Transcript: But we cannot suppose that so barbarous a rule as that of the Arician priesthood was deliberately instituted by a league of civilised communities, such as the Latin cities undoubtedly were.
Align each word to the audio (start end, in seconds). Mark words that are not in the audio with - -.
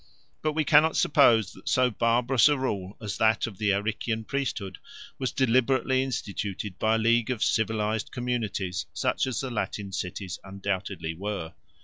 But 0.41 0.53
we 0.53 0.63
cannot 0.65 0.97
suppose 0.97 1.53
that 1.53 1.69
so 1.69 1.91
barbarous 1.91 2.47
a 2.47 2.57
rule 2.57 2.97
as 2.99 3.19
that 3.19 3.45
of 3.45 3.59
the 3.59 3.69
Arician 3.71 4.23
priesthood 4.25 4.79
was 5.19 5.31
deliberately 5.31 6.01
instituted 6.01 6.79
by 6.79 6.95
a 6.95 6.97
league 6.97 7.29
of 7.29 7.43
civilised 7.43 8.11
communities, 8.11 8.87
such 8.93 9.27
as 9.27 9.41
the 9.41 9.51
Latin 9.51 9.91
cities 9.91 10.39
undoubtedly 10.43 11.13
were. 11.13 11.53